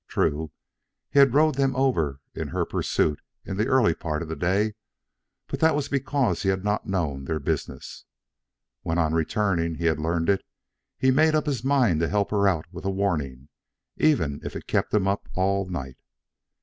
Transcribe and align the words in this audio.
True, 0.07 0.49
he 1.11 1.19
had 1.19 1.35
rowed 1.35 1.53
them 1.53 1.75
over 1.75 2.21
in 2.33 2.47
her 2.47 2.65
pursuit 2.65 3.21
in 3.45 3.57
the 3.57 3.67
early 3.67 3.93
part 3.93 4.23
of 4.23 4.29
the 4.29 4.35
day, 4.35 4.73
but 5.45 5.59
that 5.59 5.75
was 5.75 5.89
because 5.89 6.41
he 6.41 6.49
had 6.49 6.63
not 6.63 6.87
known 6.87 7.25
their 7.25 7.37
business. 7.39 8.05
When 8.81 8.97
on 8.97 9.13
returning 9.13 9.75
he 9.75 9.85
had 9.85 9.99
learned 9.99 10.27
it, 10.27 10.43
he 10.97 11.11
made 11.11 11.35
up 11.35 11.45
his 11.45 11.63
mind 11.63 11.99
to 11.99 12.07
help 12.09 12.31
her 12.31 12.47
out 12.47 12.65
with 12.71 12.85
a 12.85 12.89
warning 12.89 13.49
even 13.95 14.41
if 14.43 14.55
it 14.55 14.65
kept 14.65 14.91
him 14.91 15.07
up 15.07 15.29
all 15.35 15.67
night. 15.69 15.97